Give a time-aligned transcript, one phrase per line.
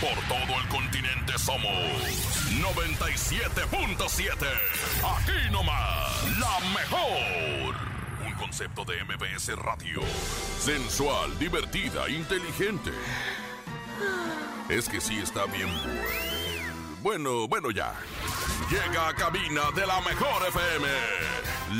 [0.00, 1.72] Por todo el continente somos
[2.60, 4.34] 97.7.
[5.16, 7.74] Aquí nomás, la mejor.
[8.26, 10.00] Un concepto de MBS Radio.
[10.60, 12.90] Sensual, divertida, inteligente.
[14.68, 16.26] Es que sí está bien bueno.
[17.02, 17.94] Bueno, bueno ya.
[18.68, 20.88] Llega a cabina de la mejor FM.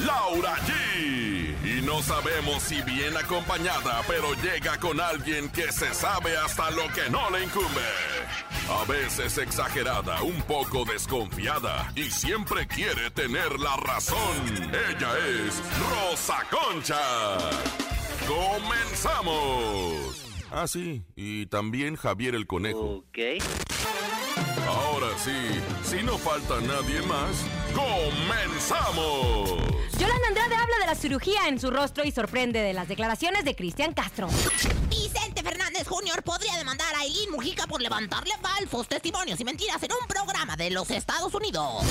[0.07, 1.46] Laura G.
[1.67, 6.87] Y no sabemos si bien acompañada, pero llega con alguien que se sabe hasta lo
[6.93, 7.83] que no le incumbe.
[8.71, 14.17] A veces exagerada, un poco desconfiada y siempre quiere tener la razón.
[14.91, 17.01] Ella es Rosa Concha.
[18.29, 19.65] ¡Comenzamos!
[20.53, 22.99] Ah, sí, y también Javier el Conejo.
[22.99, 23.19] Ok.
[24.69, 29.51] Ahora sí, si no falta nadie más, ¡comenzamos!
[29.99, 33.55] Yolanda Andrade habla de la cirugía en su rostro y sorprende de las declaraciones de
[33.55, 34.29] Cristian Castro.
[34.91, 36.23] Vicente Fernández Jr.
[36.23, 40.71] podría demandar a Eileen Mujica por levantarle falsos testimonios y mentiras en un programa de
[40.71, 41.85] los Estados Unidos.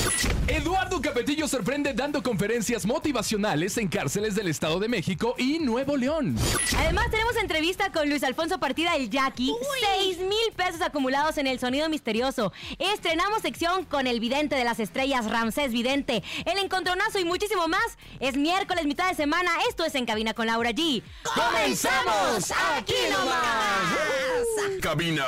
[0.48, 6.38] Eduardo Capetillo sorprende dando conferencias motivacionales en cárceles del Estado de México y Nuevo León.
[6.78, 9.52] Además, tenemos entrevista con Luis Alfonso Partida el Jackie.
[9.98, 12.54] Seis mil pesos acumulados en el sonido misterioso.
[12.80, 16.24] Estrenamos sección con el vidente de las estrellas, Ramsés Vidente.
[16.46, 17.98] El encontronazo y muchísimo más.
[18.20, 19.52] Es miércoles, mitad de semana.
[19.70, 21.02] Esto es En Cabina con Laura G.
[21.24, 24.82] ¡Comenzamos aquí nomás!
[24.82, 25.26] Cabina,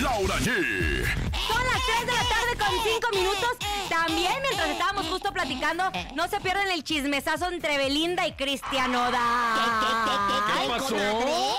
[0.00, 0.46] Laura G.
[1.48, 3.48] Son las 3 de la tarde con 5 minutos.
[3.88, 9.12] También mientras estábamos justo platicando, no se pierden el chismesazo entre Belinda y Cristian Odal.
[10.62, 10.96] ¿Qué pasó?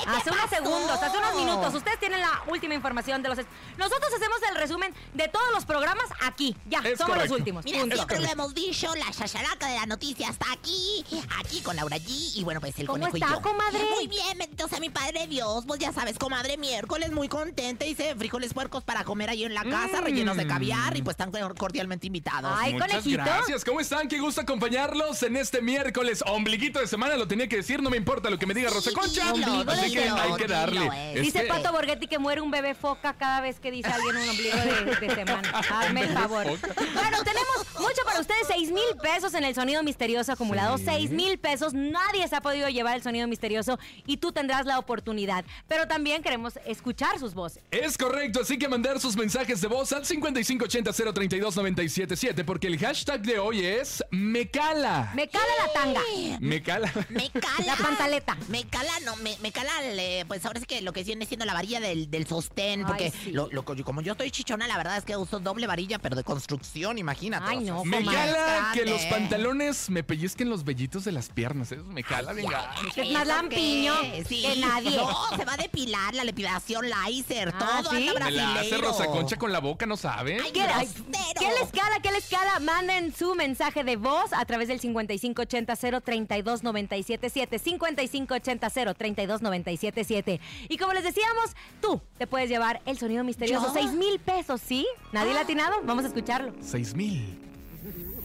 [0.08, 1.74] Hace unos segundos, hace unos minutos.
[1.76, 3.38] Ustedes tienen la última información de los...
[3.78, 6.56] Nosotros hacemos el resumen de todos los programas aquí.
[6.66, 7.30] Ya, Es somos correcto.
[7.34, 7.66] los últimos.
[7.66, 7.96] Mira, Punto.
[7.96, 11.06] siempre lo hemos dicho, la chacharaca de la noticia está aquí,
[11.40, 12.08] aquí con Laura G.
[12.36, 13.42] Y bueno, pues el ¿Cómo conejo está, y yo.
[13.42, 13.86] comadre?
[13.96, 15.66] Muy bien, bendito sea mi padre Dios.
[15.68, 17.86] Pues ya sabes, comadre, miércoles muy contenta.
[18.18, 22.08] Frijoles puercos para comer ahí en la casa, rellenos de caviar y pues están cordialmente
[22.08, 22.52] invitados.
[22.52, 22.56] Mm.
[22.64, 23.24] Ay, Muchas conejito.
[23.24, 24.08] gracias, ¿cómo están?
[24.08, 26.24] Qué gusto acompañarlos en este miércoles.
[26.28, 28.92] Ombliguito de semana, lo tenía que decir, no me importa lo que me diga Rosa
[28.92, 29.32] Concha.
[29.34, 30.90] dilo, Así que hay que darle.
[31.20, 34.30] Dice Este- Pato Borghetti que muere un bebé foca cada vez que dice alguien un
[34.30, 35.50] ombligo de, de semana.
[35.70, 36.46] Hazme el favor.
[36.46, 38.48] Bueno, tenemos mucho para ustedes.
[38.48, 40.78] Seis mil pesos en el sonido misterioso acumulado.
[40.78, 41.74] Seis mil pesos.
[41.74, 45.46] Nadie se ha podido llevar el sonido misterioso y tú tendrás la oportunidad.
[45.68, 47.64] Pero también queremos escuchar sus voces.
[47.72, 53.40] Es correcto, así que mandar sus mensajes de voz al 5580-032-977 porque el hashtag de
[53.40, 55.12] hoy es Me cala.
[55.16, 56.02] Me cala la tanga.
[56.40, 56.92] Me cala.
[57.10, 57.66] Me cala.
[57.66, 58.38] La pantaleta.
[58.50, 61.46] Me cala, no, me, me cala, eh, pues ahora sí que lo que viene siendo
[61.46, 62.82] la varilla del, del sostén.
[62.82, 63.32] Ay, Porque sí.
[63.32, 66.24] lo- lo- como yo estoy chichona, la verdad es que uso doble varilla, pero de
[66.24, 67.46] construcción, imagínate.
[67.48, 68.80] Ay, no, Me cala grande.
[68.80, 71.72] que los pantalones me pellizquen los vellitos de las piernas.
[71.72, 72.74] Eso me cala, venga.
[72.96, 74.26] Es más ¿Eso lampiño qué?
[74.28, 74.42] Sí.
[74.42, 74.98] que nadie.
[74.98, 78.10] No, se va a depilar la depilación láser, Ah, todo ¿sí?
[78.24, 78.78] Me la hace.
[78.78, 80.38] Rosa Concha con la boca, ¿no sabe?
[80.44, 81.40] Ay, ¿Qué, ay, grosero.
[81.40, 82.00] ¿Qué les cala?
[82.02, 82.60] ¿Qué les cala?
[82.60, 87.60] Manden su mensaje de voz a través del 5580-032-977.
[87.62, 90.40] 5580-032-977.
[90.70, 93.68] Y como les decíamos, tú te puedes llevar el sonido misterioso.
[93.68, 93.74] ¿Yo?
[93.74, 94.86] Seis mil pesos, ¿sí?
[95.12, 95.76] ¿Nadie latinado?
[95.84, 96.54] Vamos a escucharlo.
[96.62, 97.40] Seis mil.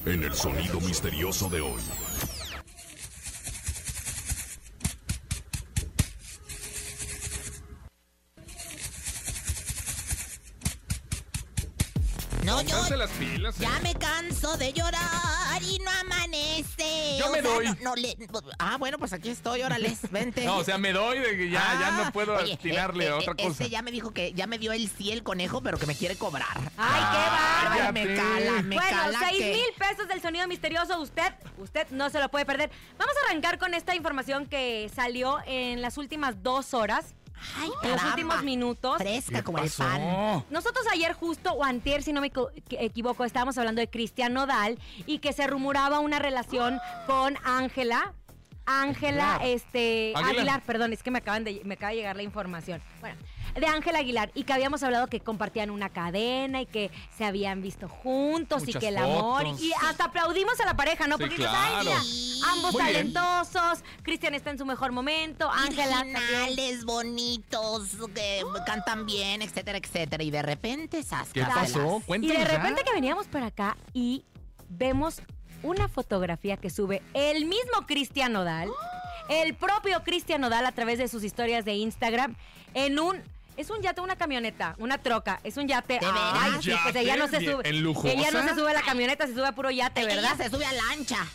[0.06, 1.80] En el sonido misterioso de hoy.
[12.58, 13.54] No, yo Pónganse las pilas.
[13.60, 13.62] eh.
[13.62, 17.16] ya me canso de llorar y no amanece.
[17.18, 17.66] Yo O me sea, doy.
[17.66, 18.16] no- no le-
[18.58, 20.44] ah, bueno, pues aquí estoy, órale, vente.
[20.44, 23.08] No, o sea, me doy de que ya, ya Ah, no puedo oye, atinarle eh,
[23.08, 23.48] a eh, otra cosa.
[23.48, 25.94] Este ya me dijo que ya me dio el sí el conejo, pero que me
[25.94, 26.56] quiere cobrar.
[26.76, 27.92] ¡Ay, qué bárbaro!
[27.92, 29.18] Me cala, me bueno, cala.
[29.20, 31.00] seis que- mil pesos del sonido misterioso.
[31.00, 32.70] Usted, usted no se lo puede perder.
[32.98, 37.14] Vamos a arrancar con esta información que salió en las últimas dos horas.
[37.58, 38.98] Ay, En los últimos minutos.
[38.98, 40.44] Fresca ¿Qué como el pan.
[40.50, 42.50] Nosotros ayer justo, o antier, si no me equi-
[42.80, 48.12] equivoco, estábamos hablando de Cristian Nodal y que se rumoraba una relación con Ángela.
[48.70, 49.48] Ángela Aguilar.
[49.56, 50.34] este, Aguilar.
[50.36, 50.62] Aguilar.
[50.62, 52.82] perdón, es que me, acaban de, me acaba de llegar la información.
[53.00, 53.16] Bueno,
[53.58, 57.62] de Ángela Aguilar y que habíamos hablado que compartían una cadena y que se habían
[57.62, 59.44] visto juntos y que el amor.
[59.46, 59.62] fotos.
[59.62, 61.16] Y hasta aplaudimos a la pareja, ¿no?
[61.16, 62.00] Sí, Porque dices, ay, claro.
[62.02, 63.12] mira, ambos Muy bien.
[63.12, 66.00] talentosos, Cristian está en su mejor momento, Ángela.
[66.00, 70.22] Originales, bonitos, que cantan bien, etcétera, etcétera.
[70.22, 71.98] Y de repente, esas ¿Qué pasó?
[72.00, 72.56] Y Cuéntanos de ya.
[72.56, 74.24] repente que veníamos para acá y
[74.68, 75.20] vemos
[75.62, 78.70] una fotografía que sube el mismo Cristian Nodal,
[79.28, 82.36] el propio Cristian Nodal a través de sus historias de Instagram,
[82.74, 83.20] en un...
[83.56, 85.94] Es un yate, una camioneta, una troca, es un yate.
[85.94, 86.14] ¿De veras?
[86.32, 87.72] Ay, sí, pues ella no se Yate, sube.
[87.72, 88.12] lujosa.
[88.14, 90.36] Ella no se sube a la camioneta, se sube a puro yate, Ella ¿verdad?
[90.36, 91.26] se sube a lancha.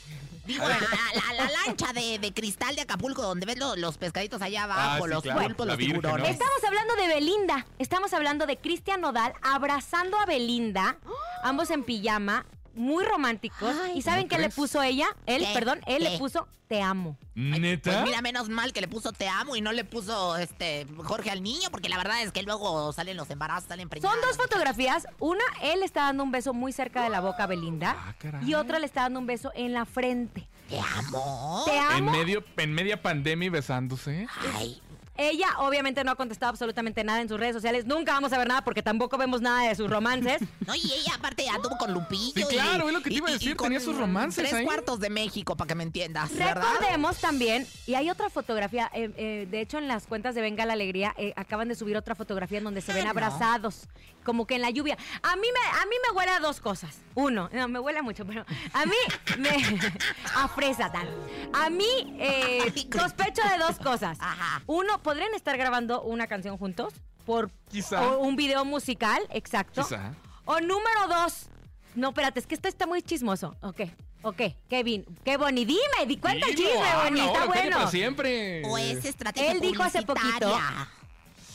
[0.45, 4.41] Digo, la, la- la lancha de, de cristal de Acapulco, donde ves lo- los pescaditos
[4.41, 6.27] allá abajo, Ah, sí, los claro, pulpos, los Virgen, tiburones.
[6.27, 6.31] ¿no?
[6.33, 7.65] Estamos hablando de Belinda.
[7.79, 10.97] Estamos hablando de Cristian Nodal abrazando a Belinda,
[11.43, 13.75] ambos en pijama, muy románticos.
[13.83, 15.07] Ay, ¿Y saben ¿no qué le puso ella?
[15.25, 15.53] Él, ¿Qué?
[15.53, 16.09] perdón, él ¿Qué?
[16.11, 17.17] le puso te amo.
[17.35, 17.91] ¿Neta?
[17.91, 21.29] Pues mira, menos mal que le puso te amo y no le puso este Jorge
[21.29, 24.15] al niño, porque la verdad es que luego salen los embarazos, salen preñados.
[24.17, 25.05] Son dos fotografías.
[25.19, 27.95] Una, él le está dando un beso muy cerca de la boca a Belinda.
[27.97, 28.49] Ah, caray.
[28.49, 30.47] y otra le está dando un beso en la frente.
[30.69, 31.63] Te amo.
[31.65, 32.11] Te En, amo.
[32.11, 34.27] medio, en media pandemia y besándose.
[34.55, 34.81] Ay,
[35.15, 37.85] Ella obviamente no ha contestado absolutamente nada en sus redes sociales.
[37.85, 40.41] Nunca vamos a ver nada porque tampoco vemos nada de sus romances.
[40.67, 42.33] no, y ella aparte anduvo con Lupillo.
[42.35, 43.79] Sí, y- claro, es lo que te y- iba a y- y decir, con tenía
[43.79, 44.65] sus romances Tres ahí.
[44.65, 46.63] cuartos de México, para que me entiendas, ¿verdad?
[46.79, 50.65] Recordemos también, y hay otra fotografía, eh, eh, de hecho en las cuentas de Venga
[50.65, 53.11] la Alegría eh, acaban de subir otra fotografía en donde se ven no.
[53.11, 53.87] abrazados,
[54.23, 54.97] como que en la lluvia.
[55.21, 56.95] A mí me, a mí me huele a dos cosas.
[57.13, 58.95] Uno, no, me huele a mucho, pero a mí
[59.37, 59.49] me...
[60.35, 61.07] a fresa tal.
[61.53, 64.17] A mí eh, sospecho de dos cosas.
[64.19, 64.61] Ajá.
[64.65, 66.93] Uno, ¿podrían estar grabando una canción juntos?
[67.25, 68.01] Por Quizá.
[68.01, 69.83] o un video musical, exacto.
[69.83, 70.13] Quizá.
[70.45, 71.47] O número dos.
[71.95, 73.55] No, espérate, es que esto está muy chismoso.
[73.61, 73.81] Ok,
[74.23, 75.05] ok, Kevin.
[75.23, 77.77] Qué Bonnie, dime, di cuenta el chisme, habla Bonnie, está ahora, cállate bueno.
[77.77, 78.63] para siempre.
[78.65, 80.57] O es estrategia Él dijo hace poquito.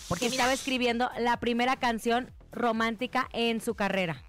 [0.08, 4.22] Porque estaba escribiendo la primera canción romántica en su carrera.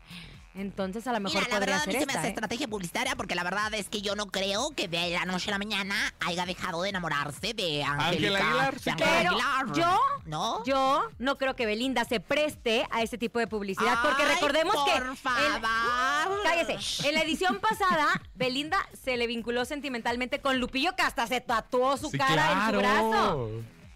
[0.59, 2.29] Entonces a lo mejor Mira, la podría verdad a mí ser se me hace ¿eh?
[2.31, 5.51] estrategia publicitaria porque la verdad es que yo no creo que de la noche a
[5.51, 8.37] la mañana haya dejado de enamorarse de Angélica.
[8.37, 9.03] Aguilar, sí, de.
[9.03, 9.75] Ángela Aguilar.
[9.75, 10.63] yo, ¿No?
[10.65, 13.99] yo no creo que Belinda se preste a ese tipo de publicidad.
[14.01, 14.91] Porque recordemos que.
[14.99, 16.41] por en- favor.
[16.43, 17.07] cállese.
[17.07, 21.97] En la edición pasada, Belinda se le vinculó sentimentalmente con Lupillo, que hasta se tatuó
[21.97, 23.49] su Sí, cara en su brazo.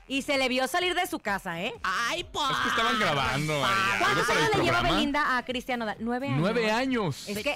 [0.07, 1.73] Y se le vio salir de su casa, ¿eh?
[1.83, 3.61] Ay, por Es que estaban grabando
[3.99, 4.81] ¿Cuántos años le lleva.
[4.81, 5.97] Belinda a Cristian Nodal?
[5.99, 6.39] Nueve años.
[6.41, 7.29] Nueve años.
[7.29, 7.55] Es que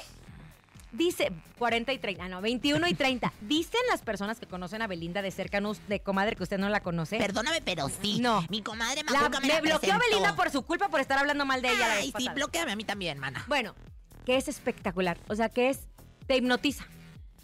[0.94, 3.34] dice 40 y 30, no, 21 y 30.
[3.42, 6.70] Dicen las personas que conocen a Belinda de cerca, no de comadre que usted no
[6.70, 7.18] la conoce.
[7.18, 8.20] Perdóname, pero sí.
[8.20, 8.46] No.
[8.50, 10.00] Mi comadre La- me, me la bloqueó presentó.
[10.10, 12.72] Belinda por su culpa por estar hablando mal de ella la vez Ay, sí, bloqueame
[12.72, 13.44] a mí también, mana.
[13.48, 13.76] Bueno,
[14.26, 15.18] que es espectacular.
[15.28, 15.80] O sea, que es
[16.26, 16.88] te hipnotiza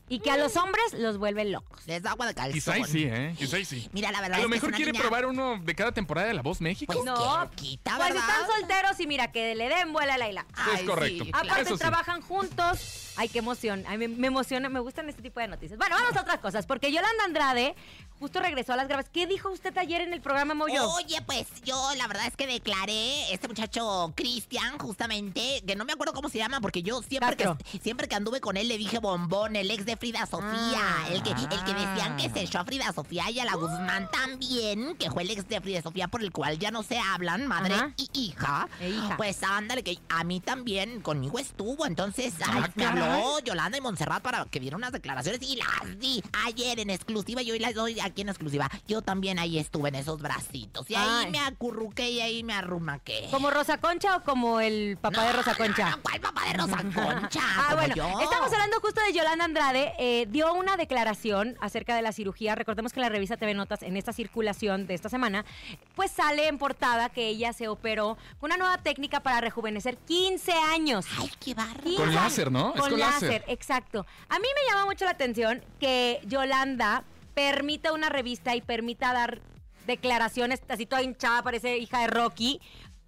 [0.09, 1.79] y que a los hombres los vuelve locos.
[1.87, 2.53] Les da agua de calzón.
[2.53, 3.33] Quizá y sí, ¿eh?
[3.37, 3.89] Quizá y sí.
[3.93, 5.75] Mira, la verdad A lo es que mejor es una quiere niña- probar uno de
[5.75, 6.93] cada temporada de La Voz México.
[6.93, 8.29] Pues No, quita, Pues ¿verdad?
[8.29, 10.45] están solteros y mira, que le den vuela a la isla.
[10.75, 11.23] Es correcto.
[11.25, 11.45] sí, Claro.
[11.47, 11.79] Aparte Eso sí.
[11.79, 12.99] trabajan juntos.
[13.15, 13.83] Ay, qué emoción.
[13.87, 15.77] Ay, me, me emociona, me gustan este tipo de noticias.
[15.77, 17.75] Bueno, vamos a otras cosas, porque Yolanda Andrade
[18.19, 19.11] justo regresó a las grabaciones.
[19.13, 20.89] ¿Qué dijo usted ayer en el programa Moyo?
[20.93, 25.93] Oye, pues yo la verdad es que declaré este muchacho Cristian, justamente, que no me
[25.93, 27.67] acuerdo cómo se llama, porque yo siempre que, Castro.
[27.83, 31.07] siempre que anduve con él le dije bombón, el ex de Frida Sofía, Ah.
[31.09, 32.31] el, que, el que decían que Ah.
[32.33, 35.61] se echó a Frida Sofía y a la Guzmán también, que fue el ex de
[35.61, 37.91] Frida Sofía por el cual ya no se hablan, madre Ajá.
[37.97, 38.67] y hija.
[38.79, 39.17] E hija.
[39.17, 43.01] Pues ándale, que a mí también conmigo estuvo, entonces ay, Ah, me caray.
[43.03, 47.41] habló Yolanda y Montserrat para que viera unas declaraciones y las di ayer en exclusiva
[47.41, 48.69] y hoy las doy aquí en exclusiva.
[48.87, 51.31] Yo también ahí estuve en esos bracitos y ahí Ay.
[51.31, 53.27] me acurruqué y ahí me arrumaqué.
[53.31, 55.89] ¿Como Rosa Concha o como el papá de Rosa Concha?
[55.91, 57.41] No, ¿Cuál papá de Rosa Concha?
[57.43, 58.19] Ah, bueno, yo.
[58.21, 59.82] estamos hablando justo de Yolanda Andrade.
[59.97, 62.55] Eh, dio una declaración acerca de la cirugía.
[62.55, 65.45] Recordemos que la revista TV Notas, en esta circulación de esta semana,
[65.95, 70.51] pues sale en portada que ella se operó con una nueva técnica para rejuvenecer 15
[70.53, 71.05] años.
[71.19, 71.53] Ay, qué.
[71.55, 72.73] 15 Con láser, ¿no?
[72.73, 73.29] Es Con, con láser.
[73.29, 73.45] láser.
[73.47, 74.05] exacto.
[74.29, 79.41] A mí me llama mucho la atención que Yolanda permita una revista y permita dar
[79.87, 82.61] declaraciones así toda hinchada, parece hija de Rocky.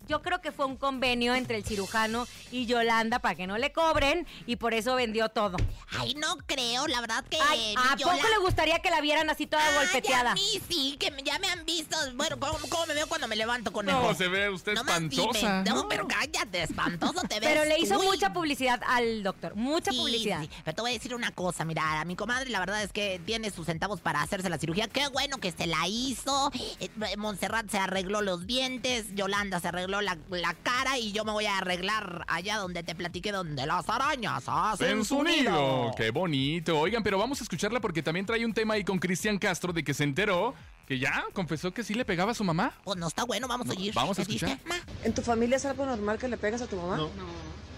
[0.08, 3.72] Yo creo que fue un convenio entre el cirujano y Yolanda para que no le
[3.72, 5.58] cobren y por eso vendió todo.
[5.98, 9.48] Ay, no creo, la verdad que Ay, ¿A poco le gustaría que la vieran así
[9.48, 10.34] toda Ay, golpeteada?
[10.34, 11.98] a mí sí, que me- ya me han visto.
[12.14, 15.64] Bueno, ¿cómo, cómo me veo cuando me levanto con No, se ve usted más espantosa.
[15.64, 15.72] dime.
[15.75, 17.50] No, pero cállate, espantoso te ves.
[17.50, 18.06] Pero le hizo Uy.
[18.06, 20.42] mucha publicidad al doctor, mucha Sí, publicidad.
[20.42, 20.50] sí.
[20.64, 23.20] Pero te voy a decir una cosa, mira, a mi comadre la verdad es que
[23.25, 24.88] tiene sus centavos para hacerse la cirugía.
[24.88, 26.52] Qué bueno que se la hizo.
[26.80, 31.24] Eh, Montserrat se arregló los dientes, Yolanda se arregló arregló la, la cara y yo
[31.25, 35.92] me voy a arreglar allá donde te platiqué, donde las arañas hacen En su nido.
[35.98, 36.80] Qué bonito.
[36.80, 39.84] Oigan, pero vamos a escucharla porque también trae un tema ahí con Cristian Castro de
[39.84, 40.54] que se enteró
[40.88, 42.74] que ya confesó que sí le pegaba a su mamá.
[42.84, 43.94] Pues no está bueno, vamos a oír.
[43.94, 44.60] vamos a escuchar.
[44.65, 44.75] Ma.
[45.04, 46.98] ¿En tu familia es algo normal que le pegas a tu mamá?
[46.98, 47.10] No.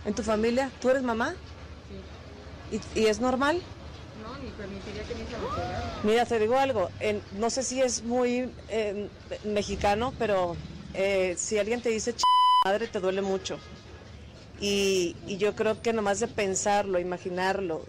[0.05, 0.69] ¿En tu familia?
[0.81, 1.33] ¿Tú eres mamá?
[2.69, 2.77] Sí.
[2.95, 3.61] ¿Y, y es normal?
[4.23, 5.93] No, ni permitiría que mi hija me pegara.
[6.03, 6.89] Mira, te digo algo.
[6.99, 9.09] en- no sé si es muy eh,
[9.45, 10.57] mexicano, pero
[10.93, 12.21] eh, si alguien te dice Ch
[12.65, 13.59] madre, te duele mucho.
[14.59, 17.85] Y, y yo creo que nomás de pensarlo, imaginarlo,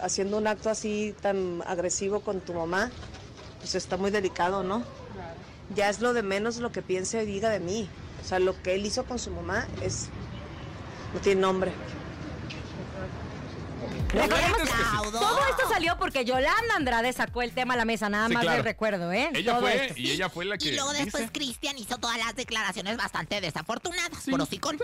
[0.00, 2.90] haciendo un acto así tan agresivo con tu mamá,
[3.58, 4.82] pues está muy delicado, ¿no?
[5.74, 7.88] Ya es lo de menos lo que piense y diga de mí.
[8.22, 10.08] O sea, lo que él hizo con su mamá es.
[11.14, 11.72] no tiene nombre.
[14.12, 14.72] Recordemos que sí.
[15.12, 18.42] Todo esto salió porque Yolanda Andrade sacó el tema a la mesa, nada Sí, más
[18.42, 18.56] claro.
[18.58, 19.30] les recuerdo, ¿eh?
[19.34, 19.94] Ella Todo fue esto.
[20.00, 21.30] y ella fue la que Y luego después.
[21.32, 24.18] Cristian hizo todas las declaraciones bastante desafortunadas.
[24.22, 24.30] Sí.
[24.30, 24.78] Por hocicón.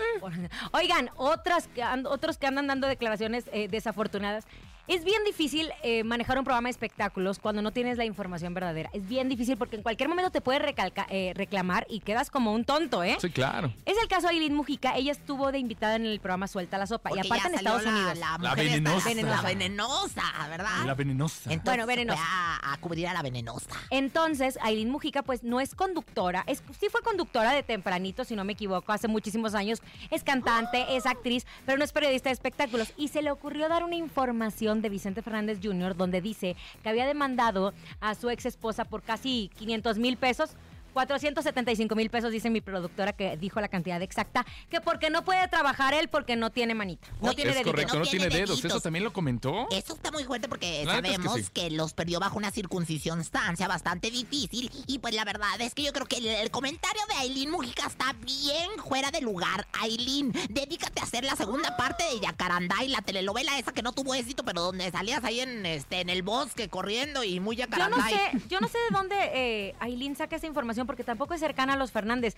[0.71, 1.69] Oigan, otras
[2.05, 4.45] otros que andan dando declaraciones eh, desafortunadas.
[4.89, 8.89] Es bien difícil eh, manejar un programa de espectáculos cuando no tienes la información verdadera.
[8.91, 12.53] Es bien difícil porque en cualquier momento te puedes recalca- eh, reclamar y quedas como
[12.53, 13.15] un tonto, ¿eh?
[13.21, 13.71] Sí, claro.
[13.85, 14.95] Es el caso de Aileen Mujica.
[14.97, 17.09] Ella estuvo de invitada en el programa Suelta la Sopa.
[17.09, 18.17] Porque y aparte ya en Estados la, Unidos.
[18.17, 19.13] La, venenosa.
[19.13, 20.85] La venenosa, ¿verdad?
[20.85, 21.53] La venenosa.
[21.53, 22.23] Entonces Bueno, venenosa.
[22.25, 23.69] A, a cubrir a la venenosa.
[23.91, 28.43] Entonces, Aileen Mujica, pues no es conductora, es, sí fue conductora de tempranito, si no
[28.43, 29.83] me equivoco, hace muchísimos años.
[30.09, 32.91] Es cantante, es actriz, pero no es periodista de espectáculos.
[32.97, 37.05] Y se le ocurrió dar una información de Vicente Fernández Jr., donde dice que había
[37.05, 40.51] demandado a su ex esposa por casi 500 mil pesos.
[40.93, 45.47] 475 mil pesos, dice mi productora, que dijo la cantidad exacta, que porque no puede
[45.47, 47.07] trabajar él porque no tiene manita.
[47.21, 48.49] No Oye, tiene es correcto, no no, tiene tiene dedos.
[48.57, 48.71] deditos.
[48.71, 49.67] ¿Eso también lo comentó?
[49.71, 51.51] Eso está muy fuerte porque La neta es que sabemos sí.
[51.53, 54.71] que, los perdió bajo una circuncisión-stancia bastante difícil.
[54.87, 57.85] Y pues la verdad es que yo creo que el, el comentario de Aileen Mujica
[57.87, 59.67] está bien fuera de lugar.
[59.73, 63.91] Aileen, dedícate a hacer la segunda parte de Yacarandá y la telenovela esa que no
[63.93, 67.65] tuvo éxito, pero donde salías ahí en este en el bosque corriendo y muy Yo
[67.67, 68.09] no Yacarandá.
[68.09, 71.73] sé, yo no sé de dónde eh, Aileen saca esa información porque tampoco es cercana
[71.73, 72.35] a los Fernández.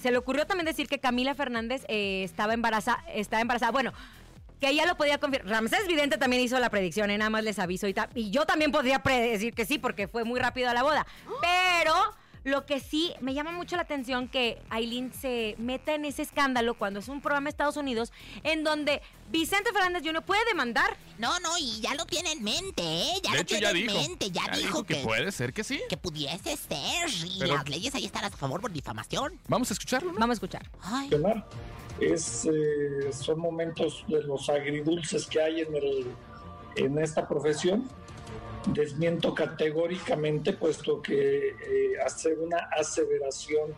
[0.00, 3.72] Se le ocurrió también decir que Camila Fernández eh, estaba embarazada, estaba embarazada.
[3.72, 3.92] Bueno,
[4.60, 5.50] que ella lo podía confirmar.
[5.50, 7.94] Ramsés Vidente también hizo la predicción, eh, nada más les aviso y.
[8.14, 11.06] Y yo también podría predecir que sí, porque fue muy rápido a la boda.
[11.40, 11.94] Pero
[12.44, 16.74] lo que sí me llama mucho la atención que Aileen se meta en ese escándalo
[16.74, 20.22] cuando es un programa de Estados Unidos en donde Vicente Fernández Jr.
[20.22, 23.12] puede demandar No, no, y ya lo tiene en mente, ¿eh?
[23.22, 23.94] Ya de lo hecho, tiene ya en dijo.
[23.94, 25.80] mente, ya, dijo que, puede ser que sí.
[25.88, 27.08] que pudiese ser.
[27.26, 29.38] Y Pero- las leyes ahí están a su favor por difamación.
[29.48, 30.18] Vamos a escucharlo, ¿no?
[30.18, 30.68] Vamos a escuchar.
[30.82, 31.10] Ay.
[32.00, 36.06] Es, eh, son momentos de los agridulces que hay en, el,
[36.76, 37.88] en esta profesión.
[38.66, 41.54] Desmiento categóricamente, puesto que eh,
[42.04, 43.70] hacer una aseveración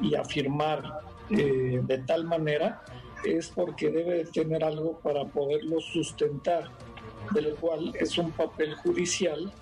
[0.00, 1.00] y afirmar
[1.30, 2.82] eh, de tal manera
[3.24, 6.70] es porque debe de tener algo para poderlo sustentar,
[7.32, 9.52] del cual es un papel judicial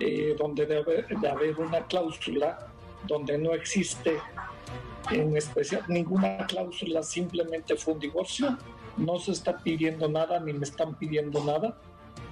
[0.00, 2.70] eh, donde debe de haber una cláusula
[3.06, 4.18] donde no existe
[5.10, 8.56] en especial ninguna cláusula, simplemente fue un divorcio,
[8.96, 11.76] no se está pidiendo nada ni me están pidiendo nada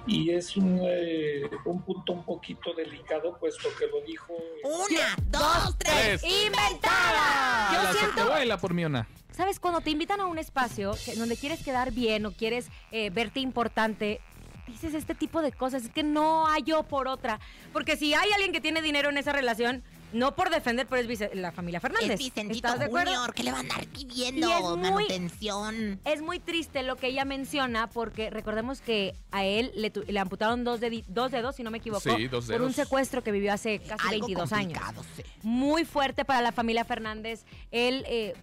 [0.07, 5.77] y es un, eh, un punto un poquito delicado puesto que lo dijo Una, dos,
[5.77, 6.23] tres.
[6.23, 7.69] ¡Inventada!
[7.69, 9.07] A Yo la siento vuela por mi ona.
[9.31, 9.59] ¿Sabes?
[9.59, 13.39] Cuando te invitan a un espacio que, donde quieres quedar bien o quieres eh, verte
[13.39, 14.19] importante,
[14.67, 15.83] dices este tipo de cosas.
[15.83, 17.39] Es que no hay yo por otra.
[17.71, 21.07] Porque si hay alguien que tiene dinero en esa relación, no por defender, pero es
[21.07, 22.11] vice- la familia Fernández.
[22.11, 23.11] Es Vicentito ¿Estás de acuerdo?
[23.11, 25.99] Junior, que le va a andar pidiendo Y es muy- manutención.
[26.05, 30.79] Es muy triste lo que ella menciona porque recordemos que a él le, amputaron dos,
[31.07, 32.75] dos dedos, si no me equivoco, Sí, dos por un dedos.
[32.75, 34.79] secuestro que vivió hace casi Algo 22 años.
[35.15, 35.23] sí.
[35.43, 37.45] muy fuerte para la familia Fernández.
[37.71, 38.33] Él eh,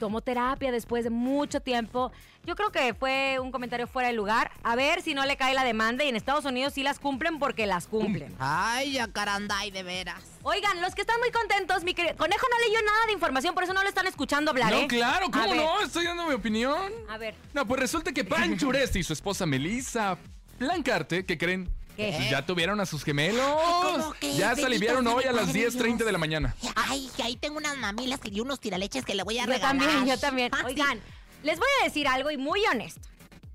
[0.00, 2.10] tomó terapia después de mucho tiempo.
[2.48, 4.50] Yo creo que fue un comentario fuera de lugar.
[4.62, 7.38] A ver si no le cae la demanda y en Estados Unidos sí las cumplen
[7.38, 8.34] porque las cumplen.
[8.38, 10.22] Ay, Yacaranday, de veras.
[10.44, 13.64] Oigan, los que están muy contentos, mi querido Conejo no leyó nada de información, por
[13.64, 14.80] eso no lo están escuchando hablar, ¿eh?
[14.80, 15.80] No, claro, A ¿cómo ver, no?
[15.82, 16.90] Estoy dando mi opinión.
[17.10, 20.16] A ver, No, pues resulta que Pancho Uresti y su esposa Melissa
[20.58, 21.68] Blancarte, ¿qué creen?
[21.96, 22.14] ¿Qué?
[22.16, 23.44] Pues ya tuvieron a sus gemelos.
[23.82, 24.32] ¿cómo que?
[24.36, 25.98] Ya se Bendito aliviaron sea hoy mi a las Padre 10.30 Dios.
[25.98, 26.54] de la mañana.
[26.76, 29.76] Ay, que ahí tengo unas mamilas y unos tiraleches que le voy a yo regalar.
[29.78, 30.50] también, yo también.
[30.54, 30.66] Ah, sí.
[30.66, 31.00] Oigan,
[31.42, 33.00] les voy a decir algo y muy honesto.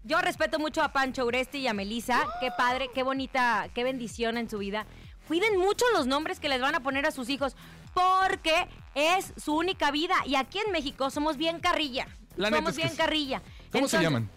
[0.04, 2.25] Yo respeto mucho a Pancho Uresti y a Melissa.
[2.42, 4.86] Qué padre, qué bonita, qué bendición en su vida.
[5.28, 7.56] Cuiden mucho los nombres que les van a poner a sus hijos
[7.94, 10.16] porque es su única vida.
[10.25, 12.08] Y aquí en México somos bien carrilla.
[12.36, 12.98] La neta somos es que bien sí.
[12.98, 13.42] carrilla.
[13.72, 14.30] ¿Cómo se llaman?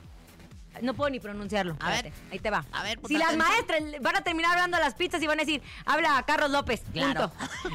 [0.83, 1.75] No puedo ni pronunciarlo.
[1.81, 2.13] A ver.
[2.31, 2.65] ahí te va.
[2.71, 3.49] A ver, si las atención.
[3.49, 6.51] maestras van a terminar hablando a las pizzas y van a decir, habla a Carlos
[6.51, 6.83] López.
[6.93, 7.33] Claro.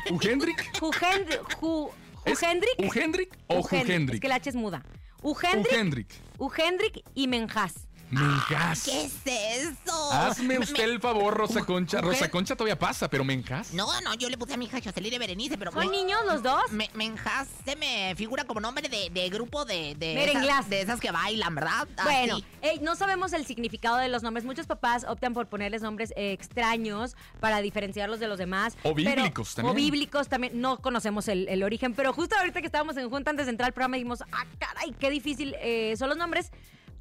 [0.08, 0.28] Punto.
[0.28, 0.72] ¿Uhendrick?
[0.80, 1.90] Jugend- Ju-
[2.28, 2.75] Uhendrik.
[2.96, 4.13] ¿Uhendrik o Juhendrik?
[4.13, 4.84] Es que la H es muda.
[5.22, 5.72] Uhendrik.
[5.72, 6.08] Uhendrik.
[6.40, 7.88] Uhendrik y Menjas.
[8.12, 8.84] Menjas.
[8.84, 10.12] ¿Qué es eso?
[10.12, 11.98] Hazme Me- usted el favor, Rosa Concha.
[12.01, 12.12] ¿Mujer?
[12.20, 13.74] Rosa Concha todavía pasa, pero Menjas.
[13.74, 15.72] No, no, yo le puse a mi hija Jocelyn de Berenice, pero...
[15.72, 16.72] ¿Son me- niños los dos?
[16.72, 19.96] Me, Menjas se me figura como nombre de, de grupo de...
[19.98, 21.88] de esas, de esas que bailan, ¿verdad?
[22.03, 22.39] Bueno,
[22.82, 24.44] no sabemos el significado de los nombres.
[24.46, 28.75] Muchos papás optan por ponerles nombres eh, extraños para diferenciarlos de los demás.
[28.84, 29.72] O pero- bíblicos también.
[29.72, 30.60] O bíblicos también.
[30.60, 33.68] No conocemos el, el origen, pero justo ahorita que estábamos en junta antes de entrar
[33.68, 36.51] al programa dijimos, ah, caray, qué difícil eh, son los nombres.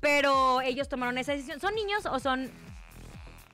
[0.01, 1.61] Pero ellos tomaron esa decisión.
[1.61, 2.51] ¿Son niños o son...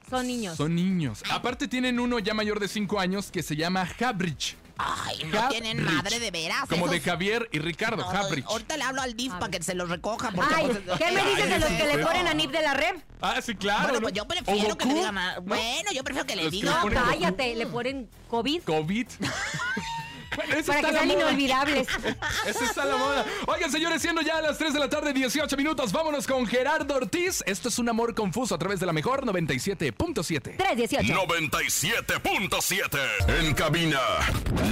[0.09, 0.57] Son niños?
[0.57, 1.23] Son niños.
[1.31, 4.57] Aparte tienen uno ya mayor de 5 años que se llama Habrich.
[4.79, 5.61] Ay, no Habrich.
[5.63, 6.69] tienen madre de veras.
[6.69, 8.45] Como de Javier y Ricardo, No, Habrich.
[8.47, 10.31] ahorita le hablo al DIF para que se los recoja.
[10.31, 12.75] Porque Ay, pues, ¿qué me dices de los que le ponen a Nip de la
[12.75, 12.95] red?
[13.21, 13.83] Ah, sí, claro.
[13.85, 14.01] Bueno, ¿no?
[14.03, 14.99] pues yo ¿O prefiero que le Goku?
[15.01, 15.19] digan...
[15.19, 15.43] a- ¿No?
[15.43, 17.11] Bueno, yo prefiero que le le No, ponen Goku.
[17.11, 18.63] cállate, le ponen COVID.
[18.63, 19.07] COVID.
[20.37, 21.21] Bueno, esa Para está que la sean moda.
[21.31, 21.89] inolvidables.
[22.47, 23.25] Esa está la moda.
[23.47, 27.43] Oigan, señores, siendo ya las 3 de la tarde, 18 minutos, vámonos con Gerardo Ortiz.
[27.47, 30.57] Esto es un amor confuso a través de la mejor 97.7.
[30.57, 31.13] 318.
[31.15, 32.99] 97.7.
[33.41, 33.99] En cabina,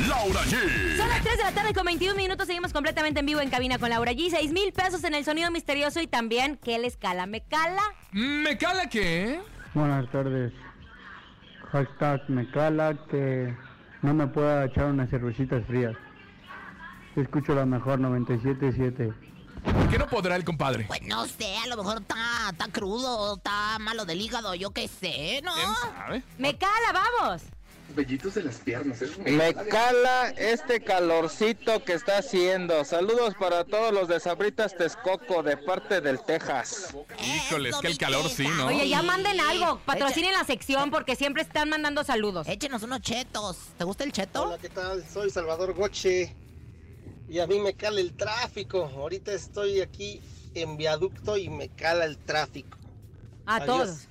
[0.08, 0.96] Laura G.
[0.96, 2.46] Son las 3 de la tarde con 21 minutos.
[2.46, 4.30] Seguimos completamente en vivo en cabina con Laura G.
[4.30, 7.26] 6 mil pesos en el sonido misterioso y también ¿qué le escala?
[7.26, 7.82] ¿Me cala?
[8.12, 9.40] ¿Me cala qué?
[9.74, 10.52] Buenas tardes.
[11.72, 13.54] Hashtag me cala que
[14.04, 15.96] no me pueda echar unas cervecitas frías.
[17.16, 19.14] Escucho la mejor 97.7.
[19.64, 20.84] ¿Por qué no podrá el compadre?
[20.86, 24.88] Pues no sé, a lo mejor está, está crudo, está malo del hígado, yo qué
[24.88, 25.54] sé, ¿no?
[25.54, 26.22] ¿Quién sabe?
[26.36, 27.42] ¡Me cala, vamos!
[27.94, 29.02] Vellitos de las piernas.
[29.02, 32.84] Es Me cala este calorcito que está haciendo.
[32.84, 36.94] Saludos para todos los de Sabritas Texcoco de parte del Texas.
[37.22, 38.46] Híjole, es que el calor sí.
[38.46, 38.66] ¿no?
[38.66, 39.80] Oye, ya manden algo.
[39.84, 42.48] Patrocinen la sección porque siempre están mandando saludos.
[42.48, 43.56] Échenos unos chetos.
[43.78, 44.44] ¿Te gusta el cheto?
[44.44, 45.04] Hola, ¿qué tal?
[45.08, 46.34] Soy Salvador Goche
[47.28, 48.84] y a mí me cala el tráfico.
[48.96, 50.20] Ahorita estoy aquí
[50.54, 52.78] en viaducto y me cala el tráfico.
[53.46, 53.66] A Adiós.
[53.66, 54.08] todos.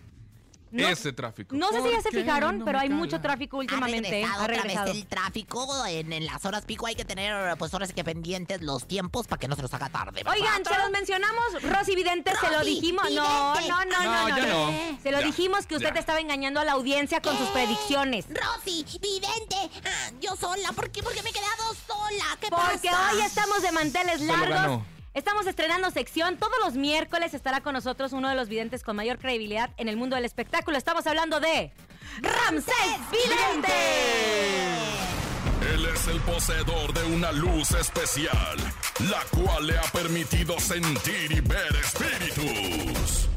[0.74, 1.56] No, Ese tráfico.
[1.56, 3.00] no sé si ya se ¿Por qué fijaron, no pero hay cala?
[3.00, 4.10] mucho tráfico Ha últimamente.
[4.10, 4.86] regresado Ha otra regresado.
[4.88, 6.88] vez el tráfico en, en las horas pico.
[6.88, 9.90] Hay que tener, pues, horas que pendientes los tiempos para que no se nos haga
[9.90, 10.24] tarde.
[10.24, 10.34] ¿verdad?
[10.34, 13.04] Oigan, se los mencionamos, Rosy Vidente, se lo dijimos.
[13.12, 13.70] No, Vidente.
[13.70, 14.36] no, no, no, No, no.
[14.38, 14.72] ya no.
[14.72, 15.00] no.
[15.04, 16.00] Se lo Ya, dijimos que usted ya.
[16.00, 18.26] estaba engañando a la audiencia con sus predicciones.
[18.30, 20.72] Rosy, vidente, ah, yo sola.
[20.72, 21.04] ¿Por qué?
[21.04, 22.26] Porque me he quedado sola.
[22.42, 23.12] ¿Qué Porque pasa?
[23.14, 24.82] hoy estamos de manteles largos.
[25.14, 26.38] Estamos estrenando sección.
[26.38, 29.96] Todos los miércoles estará con nosotros uno de los videntes con mayor credibilidad en el
[29.96, 30.76] mundo del espectáculo.
[30.76, 31.72] Estamos hablando de
[32.20, 33.72] Ramsés Vidente.
[35.72, 38.58] Él es el poseedor de una luz especial,
[39.08, 43.30] la cual le ha permitido sentir y ver espíritus.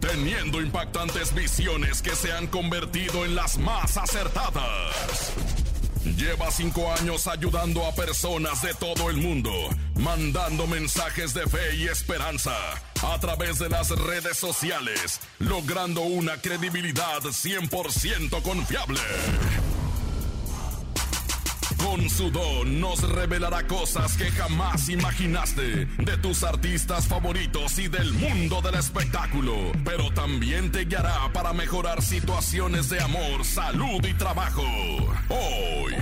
[0.00, 5.32] Teniendo impactantes visiones que se han convertido en las más acertadas.
[6.14, 9.50] Lleva cinco años ayudando a personas de todo el mundo,
[9.96, 12.54] mandando mensajes de fe y esperanza
[13.02, 19.00] a través de las redes sociales, logrando una credibilidad 100% confiable.
[21.86, 28.12] Con su don nos revelará cosas que jamás imaginaste de tus artistas favoritos y del
[28.12, 29.54] mundo del espectáculo.
[29.84, 34.64] Pero también te guiará para mejorar situaciones de amor, salud y trabajo.
[35.28, 35.94] Hoy,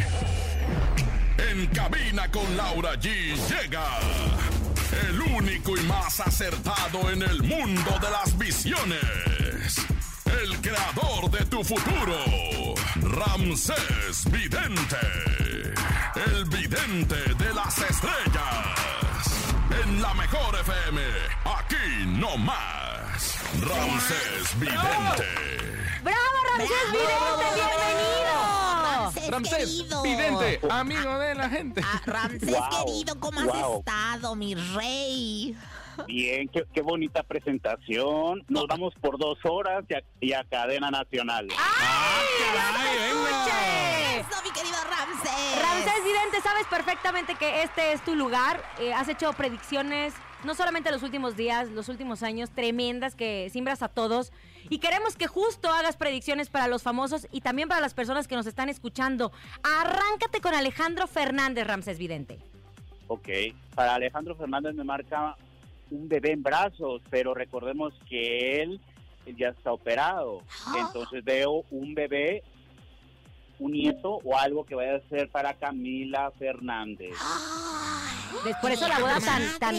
[1.50, 3.84] en cabina con Laura G llega
[5.06, 9.76] el único y más acertado en el mundo de las visiones.
[10.24, 12.16] El creador de tu futuro,
[13.02, 15.53] Ramsés Vidente.
[16.16, 19.55] El vidente de las estrellas.
[19.85, 21.00] En la mejor FM,
[21.44, 23.37] aquí no más.
[23.61, 25.27] Ramsés Vidente.
[26.03, 27.44] ¡Bravo, Ramsés Vidente!
[27.55, 28.35] ¡Bienvenido!
[28.85, 30.03] Ramsés, Ramsés, querido.
[30.03, 31.81] vidente, amigo de la gente.
[31.85, 33.79] Ah, Ramsés, Wow, querido, ¿cómo has wow.
[33.81, 35.57] estado, mi rey?
[36.07, 38.42] Bien, qué, qué bonita presentación.
[38.48, 41.48] Nos vamos por dos horas y a, y a cadena nacional.
[41.59, 44.18] ¡Ay, venga!
[44.18, 45.03] Eso, mi querido Ramsés.
[45.84, 48.62] Ramsés Vidente, sabes perfectamente que este es tu lugar.
[48.80, 53.82] Eh, has hecho predicciones, no solamente los últimos días, los últimos años, tremendas que simbras
[53.82, 54.32] a todos.
[54.70, 58.34] Y queremos que justo hagas predicciones para los famosos y también para las personas que
[58.34, 59.30] nos están escuchando.
[59.62, 62.38] Arráncate con Alejandro Fernández, Ramsés Vidente.
[63.08, 63.28] Ok.
[63.74, 65.36] Para Alejandro Fernández me marca
[65.90, 68.80] un bebé en brazos, pero recordemos que él
[69.36, 70.40] ya está operado.
[70.78, 72.42] Entonces veo un bebé,
[73.58, 77.14] un nieto o algo que vaya a ser para Camila Fernández.
[78.44, 79.74] Des- Por eso la boda tan, tan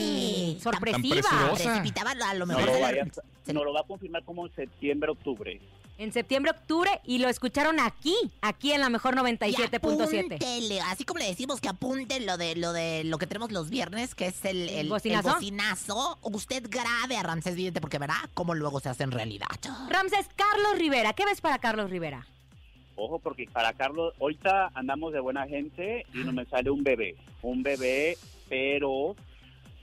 [0.60, 1.52] sorpresiva.
[1.54, 2.66] Precipitaba a lo No mejor.
[2.66, 3.08] lo, se le- vaya-
[3.46, 5.60] se- no lo va a confirmar como en septiembre, octubre.
[5.98, 10.80] en septiembre, octubre y lo escucharon aquí, aquí en la mejor 97.7.
[10.88, 14.16] Así como le decimos que apunte lo de lo de lo que tenemos los viernes,
[14.16, 15.38] que es el, el, bocinazo?
[16.24, 19.48] Usted grabe a Ramsés Vidente porque verá cómo luego se hace en realidad.
[19.90, 22.26] Ramsés, Carlos Rivera, ¿qué ves para Carlos Rivera?
[22.96, 27.16] Ojo, porque para Carlos, ahorita andamos de buena gente y no me sale un bebé.
[27.42, 29.16] Un bebé, pero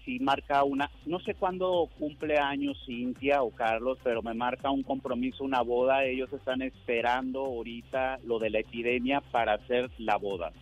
[0.05, 4.83] sí marca una, no sé cuándo cumple años Cintia o Carlos, pero me marca un
[4.83, 6.05] compromiso, una boda.
[6.05, 10.53] Ellos están esperando ahorita lo de la epidemia para hacer la boda.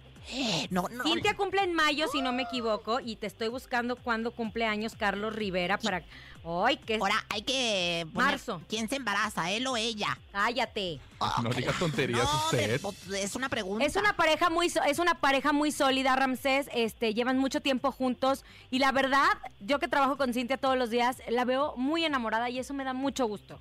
[0.70, 1.04] No, no.
[1.04, 4.94] Cintia cumple en mayo, si no me equivoco, y te estoy buscando cuándo cumple años
[4.94, 6.02] Carlos Rivera para.
[6.44, 6.94] ¡Ay, qué!
[6.96, 8.06] Ahora hay que.
[8.12, 8.62] Marzo.
[8.68, 10.18] ¿Quién se embaraza, él o ella?
[10.32, 11.00] Cállate.
[11.42, 12.80] no digas tonterías usted.
[13.14, 13.84] Es una pregunta.
[13.84, 16.68] Es una pareja muy es una pareja muy sólida, Ramsés.
[16.72, 19.28] Este, llevan mucho tiempo juntos y la verdad,
[19.60, 22.84] yo que trabajo con Cintia todos los días, la veo muy enamorada y eso me
[22.84, 23.58] da mucho gusto.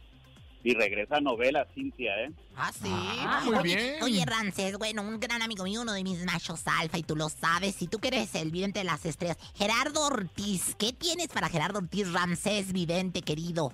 [0.64, 2.32] Y regresa a novela, Cintia, ¿eh?
[2.56, 2.90] Ah, sí.
[2.92, 4.04] Ah, muy bien.
[4.04, 7.30] Oye, Ramses, bueno, un gran amigo mío, uno de mis machos alfa, y tú lo
[7.30, 9.38] sabes, y tú que eres el vidente de las estrellas.
[9.56, 13.72] Gerardo Ortiz, ¿qué tienes para Gerardo Ortiz, Ramsés, vidente querido?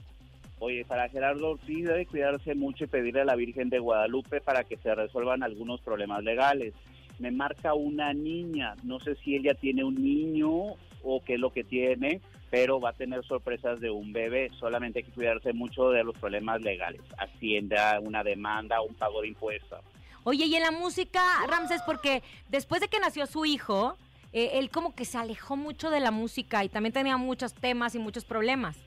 [0.60, 4.64] Oye, para Gerardo Ortiz debe cuidarse mucho y pedirle a la Virgen de Guadalupe para
[4.64, 6.74] que se resuelvan algunos problemas legales.
[7.18, 11.52] Me marca una niña, no sé si ella tiene un niño o qué es lo
[11.52, 14.50] que tiene, pero va a tener sorpresas de un bebé.
[14.60, 19.30] Solamente hay que cuidarse mucho de los problemas legales, hacienda, una demanda, un pago de
[19.30, 19.80] impuestos.
[20.24, 23.96] Oye, y en la música, Ramses, porque después de que nació su hijo,
[24.34, 27.94] eh, él como que se alejó mucho de la música y también tenía muchos temas
[27.94, 28.78] y muchos problemas.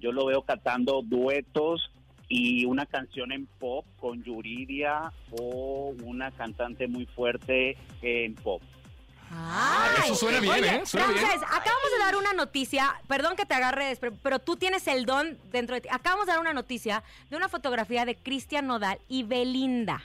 [0.00, 1.90] Yo lo veo cantando duetos
[2.28, 8.60] y una canción en pop con Yuridia o una cantante muy fuerte en pop.
[10.04, 10.82] Eso suena bien, ¿eh?
[10.84, 11.24] Suena bien.
[11.24, 15.74] acabamos de dar una noticia, perdón que te agarre, pero tú tienes el don dentro
[15.74, 15.88] de ti.
[15.90, 20.02] Acabamos de dar una noticia de una fotografía de Cristian Nodal y Belinda.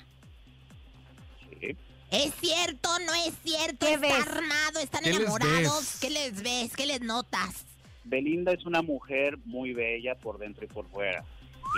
[1.60, 1.78] Sí.
[2.12, 2.90] ¿Es cierto?
[3.06, 3.86] ¿No es cierto?
[3.86, 4.80] ¿Qué ¿Está armado?
[4.82, 5.98] ¿Están enamorados?
[6.02, 6.76] ¿Qué les ves?
[6.76, 7.66] ¿Qué les notas?
[8.04, 11.24] Belinda es una mujer muy bella por dentro y por fuera.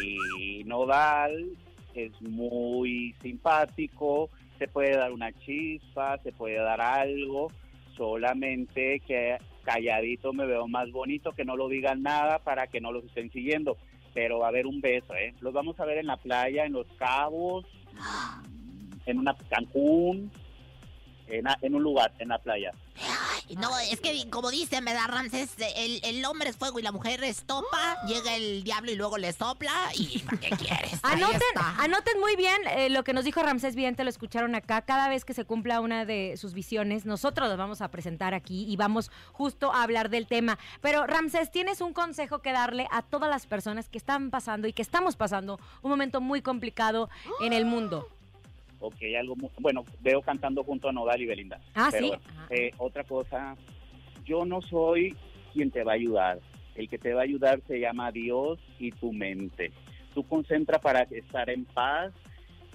[0.03, 1.55] Y Nodal
[1.93, 7.51] es muy simpático, se puede dar una chispa, se puede dar algo,
[7.95, 12.91] solamente que calladito me veo más bonito, que no lo digan nada para que no
[12.91, 13.77] los estén siguiendo,
[14.13, 15.33] pero va a haber un beso, ¿eh?
[15.41, 17.65] Los vamos a ver en la playa, en Los Cabos,
[19.05, 20.31] en una Cancún,
[21.27, 22.71] en, en un lugar, en la playa.
[23.57, 25.53] No, es que como dicen, ¿verdad, Ramses?
[25.75, 27.97] El, el, hombre es fuego y la mujer es topa.
[28.07, 29.71] Llega el diablo y luego le sopla.
[29.95, 30.99] ¿Y para qué quieres?
[31.03, 31.39] anoten,
[31.77, 34.81] anoten muy bien eh, lo que nos dijo Ramsés Bien, te lo escucharon acá.
[34.81, 38.65] Cada vez que se cumpla una de sus visiones, nosotros lo vamos a presentar aquí
[38.67, 40.57] y vamos justo a hablar del tema.
[40.81, 44.73] Pero Ramsés, tienes un consejo que darle a todas las personas que están pasando y
[44.73, 47.09] que estamos pasando un momento muy complicado
[47.41, 48.09] en el mundo
[48.87, 51.59] ok, algo bueno, veo cantando junto a Nodal y Belinda.
[51.73, 52.11] Ah, sí.
[52.49, 53.55] Eh, otra cosa,
[54.25, 55.15] yo no soy
[55.53, 56.39] quien te va a ayudar.
[56.75, 59.71] El que te va a ayudar se llama Dios y tu mente.
[60.13, 62.13] Tú concentra para estar en paz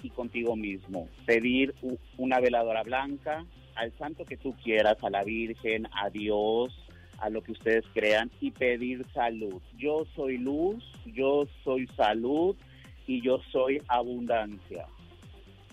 [0.01, 1.07] y contigo mismo.
[1.25, 1.75] Pedir
[2.17, 3.45] una veladora blanca
[3.75, 6.73] al santo que tú quieras, a la Virgen, a Dios,
[7.19, 9.61] a lo que ustedes crean y pedir salud.
[9.77, 12.55] Yo soy luz, yo soy salud
[13.07, 14.87] y yo soy abundancia.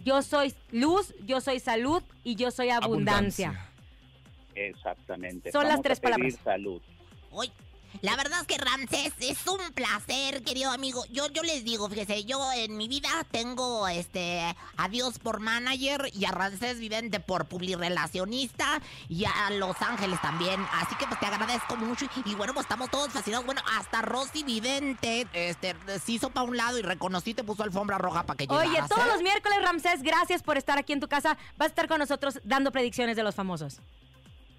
[0.04, 3.68] Yo soy luz, yo soy salud y yo soy abundancia.
[4.54, 5.52] Exactamente.
[5.52, 6.38] Son las tres palabras.
[6.42, 6.80] Salud.
[8.02, 11.04] La verdad es que Ramsés es un placer, querido amigo.
[11.10, 16.10] Yo, yo les digo, fíjese, yo en mi vida tengo este a Dios por manager
[16.14, 20.64] y a Ramsés Vidente por publirelacionista y a Los Ángeles también.
[20.72, 22.06] Así que pues te agradezco mucho.
[22.24, 23.46] Y bueno, pues estamos todos fascinados.
[23.46, 27.98] Bueno, hasta Rosy Vidente este, se hizo para un lado y reconocí te puso alfombra
[27.98, 28.68] roja para que llegaras.
[28.68, 29.08] Oye, todos ¿eh?
[29.08, 31.36] los miércoles, Ramsés, gracias por estar aquí en tu casa.
[31.56, 33.80] Vas a estar con nosotros dando predicciones de los famosos.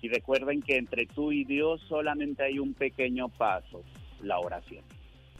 [0.01, 3.83] Y recuerden que entre tú y Dios solamente hay un pequeño paso,
[4.21, 4.83] la oración.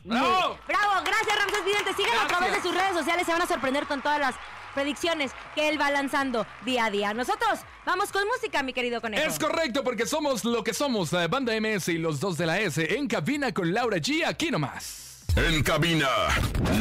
[0.04, 0.58] ¡Bravo!
[0.68, 1.04] ¡Bravo!
[1.06, 1.94] Gracias, Ramsés Vidente.
[1.94, 3.26] Síganlo a través de sus redes sociales.
[3.26, 4.36] Se van a sorprender con todas las
[4.74, 7.14] predicciones que él va lanzando día a día.
[7.14, 9.24] Nosotros vamos con música, mi querido conejo.
[9.28, 12.60] Es correcto, porque somos lo que somos, la banda MS y los dos de la
[12.60, 15.09] S, en cabina con Laura G, aquí nomás.
[15.36, 16.08] En cabina,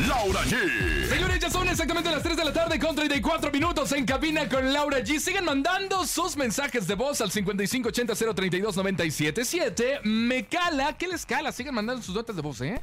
[0.08, 1.06] Laura G.
[1.08, 4.72] Señores, ya son exactamente las 3 de la tarde con 34 minutos en cabina con
[4.72, 5.18] Laura G.
[5.20, 10.00] Siguen mandando sus mensajes de voz al 5580-032-977.
[10.02, 11.52] Me cala, ¿qué les cala?
[11.52, 12.80] Siguen mandando sus notas de voz, ¿eh?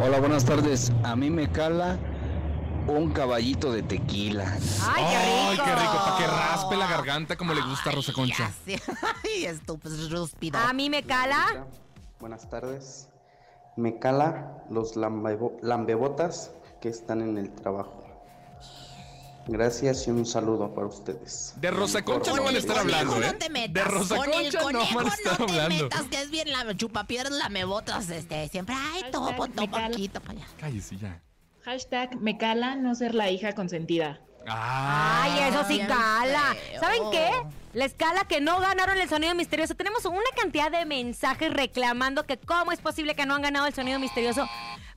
[0.00, 0.90] Hola, buenas tardes.
[1.04, 1.98] A mí me cala
[2.88, 4.56] un caballito de tequila.
[4.82, 5.50] ¡Ay, qué rico!
[5.50, 8.50] Ay, qué rico, para que raspe la garganta como le gusta a Rosa Concha.
[9.24, 11.66] Ay, estúpido, A mí me cala.
[12.18, 13.09] Buenas tardes.
[13.80, 16.50] Me cala los lambebotas
[16.82, 18.04] que están en el trabajo.
[19.46, 21.54] Gracias y un saludo para ustedes.
[21.56, 23.32] De Rosa Concha no van a estar hablando, ¿eh?
[23.32, 23.72] No te metas.
[23.72, 25.84] De Rosa con el Concha no conejo van a estar no te hablando.
[25.84, 30.32] metas, que es bien la chupapiedras, la mebotas, este, siempre, ay, todo, todo poquito para
[30.38, 30.46] allá.
[30.58, 31.22] Cállese ya.
[31.62, 34.20] Hashtag me cala no ser la hija consentida.
[34.46, 36.54] Ay, eso sí cala.
[36.54, 36.80] feo.
[36.80, 37.30] ¿Saben qué?
[37.72, 39.74] Les cala que no ganaron el sonido misterioso.
[39.74, 43.74] Tenemos una cantidad de mensajes reclamando que cómo es posible que no han ganado el
[43.74, 44.48] sonido misterioso.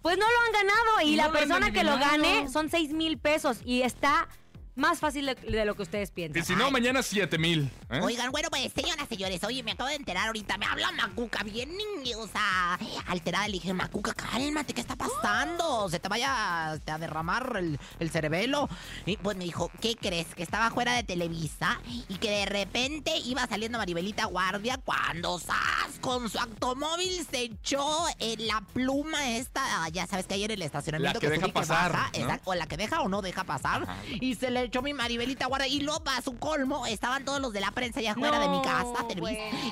[0.02, 3.18] Pues no lo han ganado y No la persona que lo gane son 6 mil
[3.18, 4.28] pesos y está
[4.76, 6.42] más fácil de, de lo que ustedes piensan.
[6.42, 7.70] Y si no, mañana 7 mil.
[7.90, 8.00] ¿eh?
[8.02, 11.70] Oigan, bueno, pues, señoras, señores, oye, me acabo de enterar ahorita, me habla Macuca, bien,
[12.18, 15.90] o sea, alterada, le dije, Macuca, cálmate, ¿qué está pasando?
[15.90, 18.70] Se te vaya este, a derramar el, el cerebelo.
[19.06, 20.34] Y pues me dijo, ¿qué crees?
[20.36, 26.00] Que estaba fuera de Televisa y que de repente iba saliendo Maribelita Guardia cuando, ¡zas!
[26.02, 30.64] Con su automóvil se echó en la pluma esta, ya sabes que ayer en el
[30.64, 33.88] estacionamiento La que deja subí pasar, exacto, o la que deja o no deja pasar,
[34.20, 37.54] y se le echó mi Maribelita Guardia y luego a su colmo estaban todos los
[37.54, 39.06] de la prensa allá afuera de mi casa,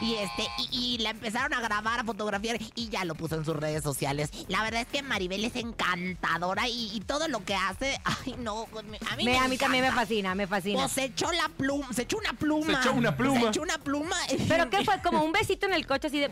[0.01, 3.45] y este y, y la empezaron a grabar, a fotografiar y ya lo puso en
[3.45, 4.29] sus redes sociales.
[4.47, 8.67] La verdad es que Maribel es encantadora y, y todo lo que hace, ay no,
[9.09, 10.81] a mí Me- me, a mí también me fascina, me fascina.
[10.81, 12.65] Pues se echó la pluma, se echó una pluma.
[12.65, 13.41] Se echó una pluma.
[13.41, 14.15] Se echó una pluma.
[14.47, 15.01] ¿Pero qué fue?
[15.03, 16.31] Como un besito en el coche así de...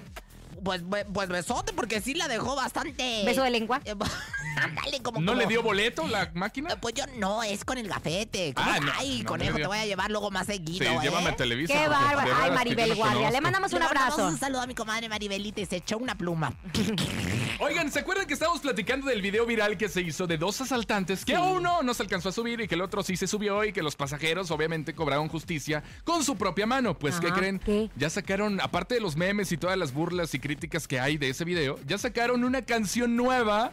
[0.63, 3.24] Pues, pues, pues besote, porque sí la dejó bastante.
[3.26, 3.82] ¿Beso de lengua?
[3.86, 3.93] Eh,
[4.62, 5.22] Ándale, como.
[5.22, 6.76] ¿No como- le dio boleto la máquina?
[6.82, 8.54] Pues yo no, es con el gafete.
[8.54, 8.69] ¿Cómo?
[8.69, 10.86] Ah, no, Ay, no conejo, te voy a llevar luego más seguido.
[10.89, 11.00] Sí, ¿eh?
[11.02, 11.74] llévame a Televisa.
[11.74, 12.32] Qué bárbaro.
[12.41, 13.32] Ay, Maribel Guardia.
[13.32, 14.28] Le mandamos un Le mandamos abrazo.
[14.34, 16.54] un saludo a mi comadre Maribelita y se echó una pluma.
[17.60, 21.26] Oigan, ¿se acuerdan que estábamos platicando del video viral que se hizo de dos asaltantes?
[21.26, 23.74] Que uno no se alcanzó a subir y que el otro sí se subió y
[23.74, 26.98] que los pasajeros obviamente cobraron justicia con su propia mano.
[26.98, 27.60] Pues, ¿qué creen?
[27.60, 27.89] ¿qué?
[27.95, 31.29] Ya sacaron, aparte de los memes y todas las burlas y críticas que hay de
[31.29, 33.71] ese video, ya sacaron una canción nueva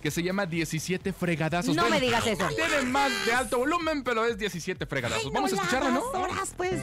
[0.00, 1.74] que se llama 17 fregadazos.
[1.74, 2.46] No me digas eso.
[2.54, 5.32] Tiene más de alto volumen, pero es 17 fregadazos.
[5.32, 6.00] Vamos a escucharlo, ¿no?
[6.12, 6.80] Horas, pues.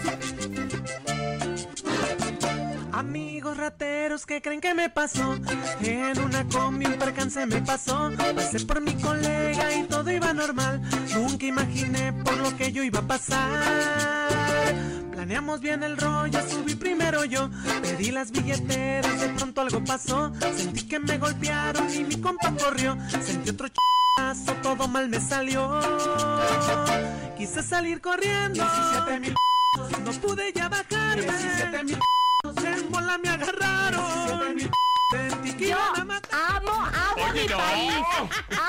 [2.92, 5.40] Amigos rateros que creen que me pasó
[5.80, 10.82] En una combi un percance me pasó Pasé por mi colega y todo iba normal
[11.14, 14.89] Nunca imaginé por lo que yo iba a pasar
[15.30, 17.52] Planeamos bien el rollo, subí primero yo.
[17.84, 20.34] Pedí las billeteras, de pronto algo pasó.
[20.58, 22.98] Sentí que me golpearon y mi compa corrió.
[23.22, 25.82] Sentí otro ch***azo, todo mal me salió.
[27.38, 28.56] Quise salir corriendo.
[28.56, 29.36] 17 mil
[30.04, 32.00] no pude ya bajarme 17 mil
[32.66, 34.58] en bola me agarraron.
[35.12, 36.40] Sentí que Yo iban a matar.
[36.56, 37.58] amo, amo Oye, mi no.
[37.58, 37.94] país.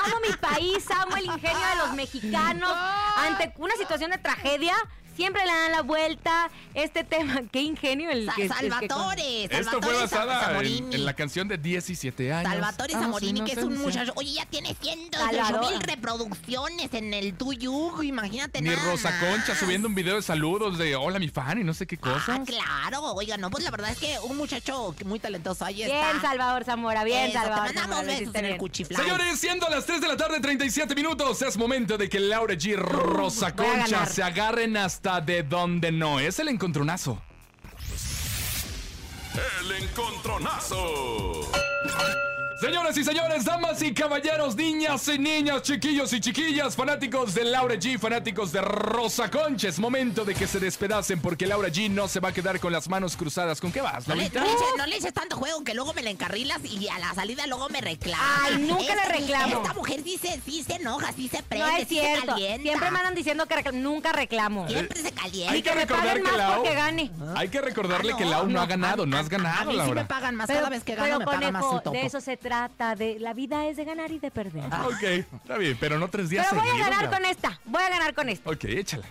[0.05, 2.71] Amo mi país, amo el ingenio de los mexicanos.
[3.17, 4.75] Ante una situación de tragedia,
[5.15, 6.49] siempre le dan la vuelta.
[6.73, 8.43] Este tema, qué ingenio el Sa- que...
[8.43, 12.51] el que- Salvatore, Esto fue Salvatore basada en, la canción de 17 años.
[12.51, 14.13] Salvatore Zamorini, que es un muchacho.
[14.15, 15.71] Oye, ya tiene 108 Salvador.
[15.71, 18.01] mil reproducciones en el tuyo.
[18.03, 19.57] Imagínate Ni nada Rosa Concha más.
[19.59, 22.23] subiendo un video de saludos de hola mi fan y no sé qué cosas.
[22.29, 23.03] Ah, claro.
[23.13, 25.65] Oiga, no, pues la verdad es que un muchacho muy talentoso.
[25.65, 26.21] Ahí Bien, está.
[26.21, 28.19] Salvador Zamora, bien, Eso, Salvador Te mandamos Zamora.
[28.19, 28.57] besos en el bien.
[28.57, 29.01] cuchiflay.
[29.03, 32.75] Señores, siendo las 3 de la tarde, 37 minutos, es momento de que Laura G.
[32.77, 36.19] Rosa voy a Concha se agarren hasta de donde no.
[36.19, 37.21] Es el encontronazo.
[39.59, 41.51] El encontronazo.
[42.61, 47.73] Señoras y señores, damas y caballeros, niñas y niñas, chiquillos y chiquillas, fanáticos de Laura
[47.73, 52.07] G, fanáticos de Rosa Concha, es momento de que se despedacen porque Laura G no
[52.07, 53.59] se va a quedar con las manos cruzadas.
[53.59, 55.95] ¿Con qué vas, No le, no le eches, no le eches tanto juego que luego
[55.95, 58.23] me la encarrilas y a la salida luego me reclama.
[58.43, 59.57] Ay, nunca le reclamo.
[59.63, 62.27] Esta mujer sí se, sí se enoja, sí se prende, No es sí se cierto.
[62.27, 62.61] calienta.
[62.61, 64.67] Siempre me andan diciendo que nunca reclamo.
[64.67, 65.51] Siempre se calienta.
[65.53, 67.09] Hay que me recordar que Lau, gane.
[67.35, 69.29] hay que recordarle Ah, que Lau no, no, ha ganado, a- no a- has A
[69.29, 70.01] ganado, mí sí Laura.
[70.03, 70.45] me pagan más.
[70.45, 71.97] Pero, Cada vez que gano pero, me pagan más conejo, el topo.
[71.97, 72.50] de eso se trata.
[72.97, 74.65] De, la vida es de ganar y de perder.
[74.65, 77.57] Ok, está bien, pero no tres días Pero voy a ganar con esta.
[77.63, 78.49] Voy a ganar con esta.
[78.49, 79.05] Ok, échala.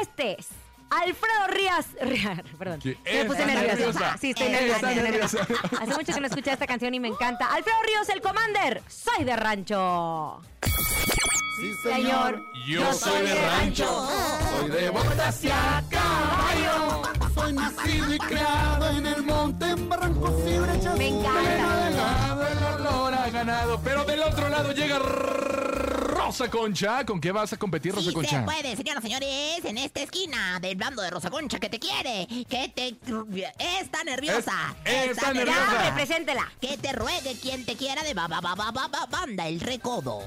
[0.00, 0.46] Este es
[0.88, 1.86] Alfredo Rías.
[2.00, 2.80] Rías, Perdón.
[2.80, 2.96] ¿Qué?
[3.04, 3.74] Me puse nerviosa.
[3.74, 4.16] nerviosa.
[4.18, 4.90] Sí, estoy nerviosa.
[4.90, 5.38] estoy nerviosa.
[5.38, 5.82] nerviosa.
[5.82, 7.52] Hace mucho que no escuché esta canción y me encanta.
[7.52, 8.82] Alfredo Ríos, el Commander.
[8.88, 10.40] Soy de rancho.
[10.62, 12.42] Sí Señor.
[12.66, 14.08] Yo soy de rancho,
[14.50, 17.02] soy de botas y a caballo.
[17.34, 21.87] Soy nacido y criado en el monte en barrancos y brechas Me encanta.
[23.32, 27.04] Ganado, pero del otro lado llega Rosa Concha.
[27.04, 28.40] ¿Con qué vas a competir, Rosa Sí Concha?
[28.40, 31.78] se puede, señoras y señores, en esta esquina del bando de Rosa Concha que te
[31.78, 32.96] quiere, que te...
[33.80, 34.74] Está nerviosa.
[34.84, 35.92] Es- está Ya, nerviosa.
[35.94, 36.50] preséntela.
[36.60, 39.60] Que te ruegue quien te quiera de ba, ba, ba, ba, ba, ba- banda el
[39.60, 40.20] recodo.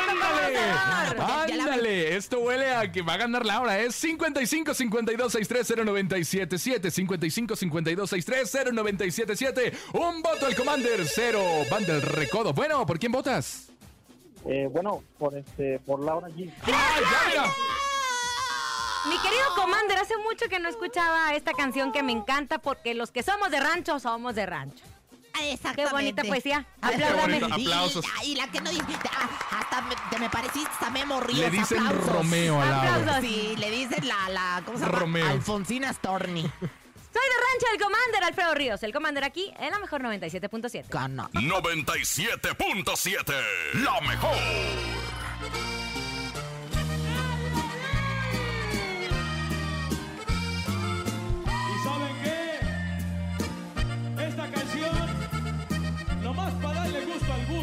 [0.07, 1.61] ¡Ándale!
[1.61, 2.15] ¡Ándale!
[2.15, 3.77] Esto huele a que va a ganar Laura.
[3.77, 11.85] Es 55 52 63 0977 55 52 63 0977 Un voto al Commander, cero van
[11.85, 12.53] del recodo.
[12.53, 13.67] Bueno, ¿por quién votas?
[14.45, 16.49] Eh, bueno, por este, por Laura G.
[16.63, 17.53] ¡Ay, ya, mira!
[19.09, 23.11] Mi querido Commander, hace mucho que no escuchaba esta canción que me encanta porque los
[23.11, 24.85] que somos de rancho somos de rancho.
[25.33, 25.83] Exactamente.
[25.83, 26.65] Qué bonita poesía.
[26.81, 27.37] Apláudame.
[27.37, 28.05] Aplausos.
[28.23, 31.39] Y, y la que no dice, ah, hasta me, te me pareciste a Memo Ríos.
[31.39, 32.13] Le dicen aplausos.
[32.13, 32.95] Romeo a Laura.
[32.95, 33.29] Aplausos.
[33.29, 34.99] Sí, le dicen la, la, ¿cómo se llama?
[34.99, 35.27] Romeo.
[35.27, 36.41] Alfonsina Storni.
[36.41, 38.83] Soy de rancho el Commander, Alfredo Ríos.
[38.83, 40.85] El Commander aquí en la mejor 97.7.
[40.89, 41.27] Gana.
[41.31, 43.33] 97.7.
[43.83, 44.35] La mejor.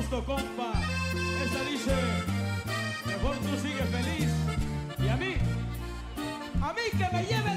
[0.09, 0.73] Gusto compa.
[1.45, 1.95] Esta dice,
[3.07, 4.31] mejor tú sigues feliz.
[4.99, 5.35] Y a mí,
[6.62, 7.57] a mí que me lleve